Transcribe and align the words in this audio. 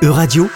Euradio, 0.00 0.48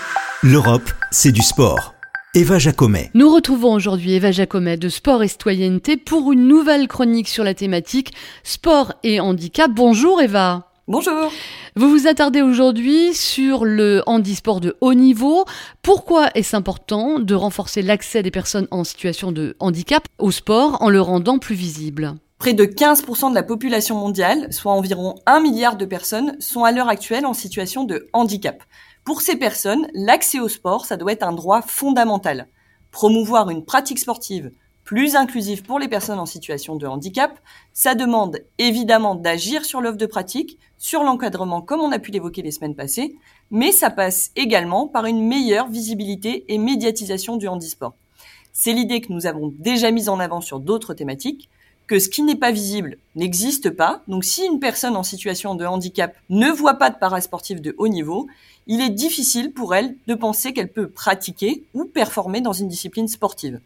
l'Europe, 0.44 0.88
c'est 1.10 1.32
du 1.32 1.42
sport. 1.42 1.94
Eva 2.32 2.60
Jacomet. 2.60 3.10
Nous 3.14 3.28
retrouvons 3.28 3.72
aujourd'hui 3.72 4.12
Eva 4.12 4.30
Jacomet 4.30 4.76
de 4.76 4.88
Sport 4.88 5.24
et 5.24 5.26
Citoyenneté 5.26 5.96
pour 5.96 6.30
une 6.30 6.46
nouvelle 6.46 6.86
chronique 6.86 7.26
sur 7.26 7.42
la 7.42 7.52
thématique 7.52 8.14
sport 8.44 8.92
et 9.02 9.18
handicap. 9.18 9.68
Bonjour 9.72 10.22
Eva. 10.22 10.68
Bonjour. 10.86 11.32
Vous 11.74 11.90
vous 11.90 12.06
attardez 12.06 12.40
aujourd'hui 12.40 13.14
sur 13.14 13.64
le 13.64 14.04
handisport 14.06 14.60
de 14.60 14.76
haut 14.80 14.94
niveau. 14.94 15.44
Pourquoi 15.82 16.30
est-ce 16.36 16.54
important 16.54 17.18
de 17.18 17.34
renforcer 17.34 17.82
l'accès 17.82 18.22
des 18.22 18.30
personnes 18.30 18.68
en 18.70 18.84
situation 18.84 19.32
de 19.32 19.56
handicap 19.58 20.04
au 20.20 20.30
sport 20.30 20.80
en 20.80 20.88
le 20.88 21.00
rendant 21.00 21.38
plus 21.38 21.56
visible? 21.56 22.14
Près 22.38 22.54
de 22.54 22.64
15% 22.64 23.30
de 23.30 23.34
la 23.34 23.42
population 23.42 23.96
mondiale, 23.96 24.52
soit 24.52 24.72
environ 24.72 25.16
1 25.26 25.40
milliard 25.40 25.76
de 25.76 25.84
personnes, 25.84 26.36
sont 26.40 26.64
à 26.64 26.70
l'heure 26.70 26.88
actuelle 26.88 27.26
en 27.26 27.34
situation 27.34 27.84
de 27.84 28.08
handicap. 28.12 28.62
Pour 29.04 29.20
ces 29.20 29.36
personnes, 29.36 29.88
l'accès 29.94 30.38
au 30.38 30.48
sport, 30.48 30.86
ça 30.86 30.96
doit 30.96 31.12
être 31.12 31.24
un 31.24 31.32
droit 31.32 31.62
fondamental. 31.62 32.46
Promouvoir 32.92 33.50
une 33.50 33.64
pratique 33.64 33.98
sportive 33.98 34.52
plus 34.84 35.14
inclusive 35.16 35.62
pour 35.62 35.78
les 35.78 35.88
personnes 35.88 36.18
en 36.18 36.26
situation 36.26 36.76
de 36.76 36.86
handicap, 36.86 37.38
ça 37.72 37.94
demande 37.94 38.38
évidemment 38.58 39.14
d'agir 39.14 39.64
sur 39.64 39.80
l'offre 39.80 39.96
de 39.96 40.06
pratique, 40.06 40.58
sur 40.76 41.04
l'encadrement 41.04 41.62
comme 41.62 41.80
on 41.80 41.92
a 41.92 41.98
pu 41.98 42.10
l'évoquer 42.10 42.42
les 42.42 42.50
semaines 42.50 42.74
passées, 42.74 43.16
mais 43.50 43.70
ça 43.70 43.90
passe 43.90 44.30
également 44.34 44.88
par 44.88 45.06
une 45.06 45.26
meilleure 45.26 45.68
visibilité 45.68 46.44
et 46.48 46.58
médiatisation 46.58 47.36
du 47.36 47.48
handisport. 47.48 47.94
C'est 48.52 48.72
l'idée 48.72 49.00
que 49.00 49.12
nous 49.12 49.26
avons 49.26 49.52
déjà 49.58 49.90
mise 49.90 50.08
en 50.08 50.18
avant 50.18 50.40
sur 50.40 50.60
d'autres 50.60 50.94
thématiques, 50.94 51.48
que 51.92 51.98
ce 51.98 52.08
qui 52.08 52.22
n'est 52.22 52.36
pas 52.36 52.52
visible 52.52 52.96
n'existe 53.16 53.68
pas. 53.68 54.02
Donc 54.08 54.24
si 54.24 54.46
une 54.46 54.60
personne 54.60 54.96
en 54.96 55.02
situation 55.02 55.54
de 55.54 55.66
handicap 55.66 56.16
ne 56.30 56.48
voit 56.48 56.78
pas 56.78 56.88
de 56.88 56.96
parasportif 56.96 57.60
de 57.60 57.74
haut 57.76 57.88
niveau, 57.88 58.28
il 58.66 58.80
est 58.80 58.88
difficile 58.88 59.52
pour 59.52 59.74
elle 59.74 59.94
de 60.06 60.14
penser 60.14 60.54
qu'elle 60.54 60.72
peut 60.72 60.88
pratiquer 60.88 61.64
ou 61.74 61.84
performer 61.84 62.40
dans 62.40 62.54
une 62.54 62.68
discipline 62.68 63.08
sportive. 63.08 63.60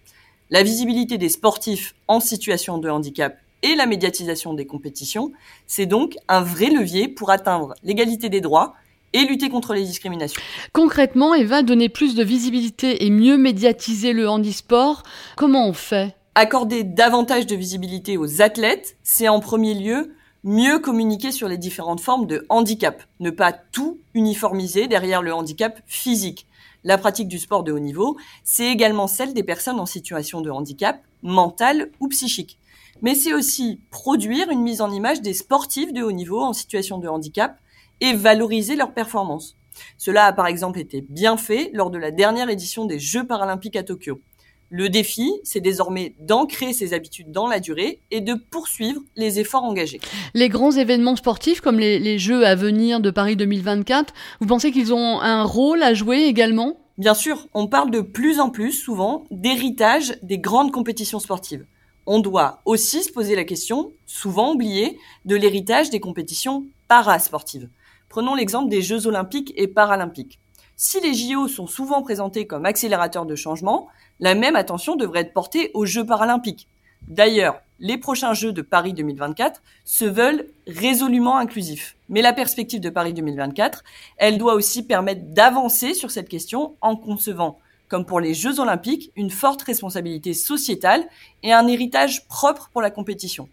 La 0.51 0.65
visibilité 0.65 1.19
des 1.19 1.29
sportifs 1.29 1.95
en 2.09 2.19
situation 2.19 2.79
de 2.79 2.91
handicap 2.91 3.39
et 3.63 3.77
la 3.77 3.87
médiatisation 3.87 4.55
des 4.55 4.67
compétitions, 4.67 5.31
c'est 5.69 5.87
donc 5.87 6.17
un 6.27 6.41
vrai 6.41 6.71
levier 6.71 7.07
pour 7.07 7.31
atteindre 7.31 7.77
l'égalité 7.85 8.29
des 8.29 8.41
droits 8.41 8.75
et 9.13 9.21
lutter 9.21 9.51
contre 9.51 9.73
les 9.73 9.85
discriminations. 9.85 10.43
Concrètement, 10.73 11.33
Eva, 11.33 11.63
donner 11.63 11.89
plus 11.89 12.17
de 12.17 12.25
visibilité 12.25 13.07
et 13.07 13.11
mieux 13.11 13.39
médiatiser 13.39 14.13
le 14.13 14.29
handisport, 14.29 15.05
comment 15.37 15.69
on 15.69 15.73
fait? 15.73 16.17
Accorder 16.39 16.85
davantage 16.85 17.47
de 17.47 17.57
visibilité 17.57 18.19
aux 18.19 18.43
athlètes, 18.43 18.99
c'est 19.03 19.27
en 19.27 19.41
premier 19.41 19.73
lieu 19.73 20.15
mieux 20.45 20.79
communiquer 20.79 21.33
sur 21.33 21.49
les 21.49 21.57
différentes 21.57 22.03
formes 22.03 22.27
de 22.27 22.45
handicap, 22.51 23.03
ne 23.21 23.31
pas 23.31 23.55
tout 23.55 24.01
uniformiser 24.13 24.87
derrière 24.87 25.23
le 25.23 25.33
handicap 25.33 25.81
physique. 25.87 26.47
La 26.85 26.99
pratique 26.99 27.29
du 27.29 27.39
sport 27.39 27.65
de 27.65 27.73
haut 27.73 27.79
niveau, 27.79 28.19
c'est 28.45 28.67
également 28.67 29.07
celle 29.07 29.33
des 29.33 29.45
personnes 29.45 29.81
en 29.81 29.87
situation 29.87 30.43
de 30.43 30.51
handicap 30.51 31.01
mental 31.23 31.91
ou 32.01 32.09
psychique. 32.09 32.59
Mais 33.01 33.15
c'est 33.15 33.33
aussi 33.33 33.81
produire 33.91 34.51
une 34.51 34.61
mise 34.61 34.83
en 34.83 34.93
image 34.93 35.23
des 35.23 35.33
sportifs 35.33 35.95
de 35.95 36.03
haut 36.03 36.13
niveau 36.13 36.43
en 36.43 36.53
situation 36.53 36.99
de 36.99 37.09
handicap 37.09 37.59
et 38.03 38.13
valoriser 38.13 38.77
leurs 38.77 38.93
performances. 38.93 39.57
Cela 39.97 40.27
a 40.27 40.35
par 40.35 40.49
exemple 40.49 40.81
été 40.81 41.01
bien 41.01 41.39
fait 41.39 41.71
lors 41.73 41.89
de 41.89 41.97
la 41.97 42.11
dernière 42.11 42.51
édition 42.51 42.85
des 42.85 42.99
Jeux 42.99 43.27
paralympiques 43.27 43.77
à 43.77 43.85
Tokyo. 43.85 44.21
Le 44.69 44.89
défi, 44.89 45.33
c'est 45.45 45.61
désormais 45.61 46.17
d'ancrer 46.19 46.73
ces 46.73 46.93
habitudes 46.93 47.31
dans 47.31 47.47
la 47.47 47.61
durée 47.61 48.01
et 48.11 48.21
de 48.21 48.35
poursuivre 48.35 49.01
les 49.15 49.39
efforts 49.39 49.63
engagés. 49.63 50.01
Les 50.35 50.49
grands 50.49 50.73
événements 50.73 51.15
sportifs 51.15 51.61
comme 51.61 51.79
les, 51.79 52.19
Jeux 52.19 52.45
à 52.45 52.57
venir 52.57 52.99
de 52.99 53.11
Paris 53.11 53.37
2024, 53.37 54.13
vous 54.41 54.47
pensez 54.47 54.73
qu'ils 54.73 54.93
ont 54.93 55.21
un 55.21 55.45
rôle 55.45 55.83
à 55.85 55.95
jouer 55.95 56.25
également? 56.25 56.81
Bien 56.99 57.15
sûr, 57.15 57.47
on 57.55 57.69
parle 57.69 57.93
de 57.93 58.01
plus 58.01 58.41
en 58.41 58.51
plus 58.51 58.73
souvent 58.73 59.25
d'héritage 59.31 60.19
des 60.23 60.39
grandes 60.39 60.73
compétitions 60.73 61.21
sportives. 61.21 61.65
On 62.07 62.19
doit 62.19 62.61
aussi 62.65 63.05
se 63.05 63.13
poser 63.13 63.37
la 63.37 63.45
question, 63.45 63.93
souvent 64.07 64.55
oubliée, 64.55 64.99
de 65.27 65.37
l'héritage 65.37 65.91
des 65.91 66.01
compétitions 66.01 66.65
parasportives. 66.89 67.69
Prenons 68.09 68.35
l'exemple 68.35 68.69
des 68.69 68.83
Jeux 68.83 69.07
olympiques 69.07 69.53
et 69.57 69.69
paralympiques. 69.69 70.41
Si 70.79 71.01
les 71.01 71.15
JO 71.15 71.49
sont 71.49 71.67
souvent 71.67 72.03
présentés 72.03 72.47
comme 72.47 72.67
accélérateurs 72.67 73.25
de 73.27 73.35
changement, 73.35 73.89
la 74.21 74.35
même 74.35 74.57
attention 74.57 74.97
devrait 74.97 75.21
être 75.21 75.33
portée 75.33 75.71
aux 75.75 75.87
Jeux 75.87 76.07
paralympiques. 76.07 76.69
D'ailleurs, 77.09 77.61
les 77.79 77.99
prochains 77.99 78.33
Jeux 78.33 78.53
de 78.53 78.63
Paris 78.63 78.95
2024 78.95 79.63
se 79.85 80.05
veulent 80.05 80.49
résolument 80.67 81.37
inclusifs. 81.37 81.97
Mais 82.09 82.23
la 82.23 82.33
perspective 82.33 82.81
de 82.81 82.89
Paris 82.89 83.13
2024, 83.13 83.85
elle 84.17 84.39
doit 84.39 84.55
aussi 84.55 84.83
permettre 84.83 85.23
d'avancer 85.27 85.95
sur 85.95 86.11
cette 86.11 86.29
question 86.29 86.77
en 86.81 86.97
concevant, 86.97 87.59
comme 87.89 88.07
pour 88.07 88.21
les 88.21 88.35
Jeux 88.35 88.59
olympiques, 88.61 89.13
une 89.15 89.31
forte 89.31 89.63
responsabilité 89.63 90.33
sociétale 90.33 91.05
et 91.43 91.53
un 91.53 91.67
héritage 91.67 92.27
propre 92.29 92.71
pour 92.73 92.81
la 92.81 92.91
compétition. 92.91 93.49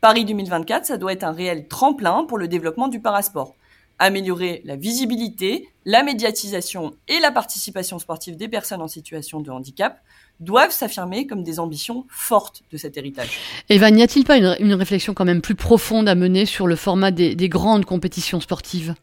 Paris 0.00 0.24
2024, 0.24 0.86
ça 0.86 0.96
doit 0.96 1.12
être 1.12 1.24
un 1.24 1.32
réel 1.32 1.68
tremplin 1.68 2.24
pour 2.24 2.38
le 2.38 2.48
développement 2.48 2.88
du 2.88 3.00
parasport 3.00 3.54
améliorer 4.00 4.62
la 4.64 4.76
visibilité, 4.76 5.68
la 5.84 6.02
médiatisation 6.02 6.96
et 7.06 7.20
la 7.20 7.30
participation 7.30 7.98
sportive 7.98 8.36
des 8.36 8.48
personnes 8.48 8.80
en 8.80 8.88
situation 8.88 9.40
de 9.40 9.50
handicap 9.50 10.00
doivent 10.40 10.72
s'affirmer 10.72 11.26
comme 11.26 11.44
des 11.44 11.60
ambitions 11.60 12.06
fortes 12.08 12.62
de 12.72 12.78
cet 12.78 12.96
héritage. 12.96 13.38
Eva, 13.68 13.90
n'y 13.90 14.02
a-t-il 14.02 14.24
pas 14.24 14.38
une, 14.38 14.74
réflexion 14.74 15.12
quand 15.12 15.26
même 15.26 15.42
plus 15.42 15.54
profonde 15.54 16.08
à 16.08 16.14
mener 16.14 16.46
sur 16.46 16.66
le 16.66 16.76
format 16.76 17.10
des, 17.10 17.34
des 17.34 17.48
grandes 17.50 17.84
compétitions 17.84 18.40
sportives? 18.40 18.94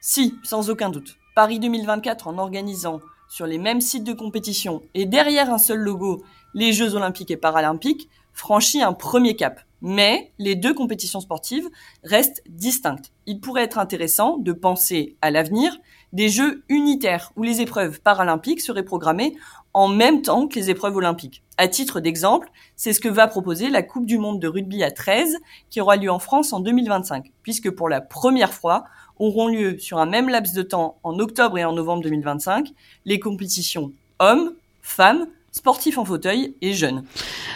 Si, 0.00 0.34
sans 0.44 0.68
aucun 0.68 0.90
doute. 0.90 1.16
Paris 1.34 1.58
2024, 1.58 2.28
en 2.28 2.36
organisant 2.36 3.00
sur 3.30 3.46
les 3.46 3.56
mêmes 3.56 3.80
sites 3.80 4.04
de 4.04 4.12
compétition 4.12 4.82
et 4.92 5.06
derrière 5.06 5.50
un 5.50 5.58
seul 5.58 5.78
logo 5.78 6.22
les 6.52 6.74
Jeux 6.74 6.94
olympiques 6.94 7.30
et 7.30 7.38
paralympiques, 7.38 8.10
franchit 8.32 8.82
un 8.82 8.92
premier 8.92 9.36
cap. 9.36 9.60
Mais 9.84 10.32
les 10.38 10.54
deux 10.54 10.74
compétitions 10.74 11.20
sportives 11.20 11.68
restent 12.04 12.42
distinctes. 12.48 13.12
Il 13.26 13.40
pourrait 13.40 13.64
être 13.64 13.78
intéressant 13.78 14.38
de 14.38 14.52
penser 14.52 15.16
à 15.22 15.32
l'avenir 15.32 15.76
des 16.12 16.28
Jeux 16.28 16.62
unitaires 16.68 17.32
où 17.36 17.42
les 17.42 17.60
épreuves 17.60 18.00
paralympiques 18.00 18.60
seraient 18.60 18.84
programmées 18.84 19.34
en 19.74 19.88
même 19.88 20.22
temps 20.22 20.46
que 20.46 20.54
les 20.54 20.70
épreuves 20.70 20.96
olympiques. 20.96 21.42
À 21.56 21.66
titre 21.66 22.00
d'exemple, 22.00 22.48
c'est 22.76 22.92
ce 22.92 23.00
que 23.00 23.08
va 23.08 23.26
proposer 23.26 23.70
la 23.70 23.82
Coupe 23.82 24.06
du 24.06 24.18
monde 24.18 24.38
de 24.38 24.48
rugby 24.48 24.82
à 24.84 24.90
13 24.90 25.38
qui 25.70 25.80
aura 25.80 25.96
lieu 25.96 26.10
en 26.10 26.18
France 26.18 26.52
en 26.52 26.60
2025, 26.60 27.32
puisque 27.42 27.70
pour 27.70 27.88
la 27.88 28.00
première 28.00 28.52
fois 28.52 28.84
auront 29.18 29.48
lieu 29.48 29.78
sur 29.78 29.98
un 29.98 30.06
même 30.06 30.28
laps 30.28 30.54
de 30.54 30.62
temps 30.62 30.98
en 31.02 31.18
octobre 31.18 31.58
et 31.58 31.64
en 31.64 31.72
novembre 31.72 32.02
2025 32.02 32.72
les 33.04 33.18
compétitions 33.18 33.92
hommes, 34.18 34.54
femmes, 34.80 35.26
sportif 35.52 35.98
en 35.98 36.04
fauteuil 36.04 36.56
et 36.60 36.72
jeune. 36.72 37.04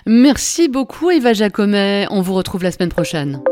Merci 0.07 0.69
beaucoup 0.69 1.11
Eva 1.11 1.33
Jacomet, 1.33 2.07
on 2.11 2.21
vous 2.21 2.35
retrouve 2.35 2.63
la 2.63 2.71
semaine 2.71 2.91
prochaine. 2.91 3.43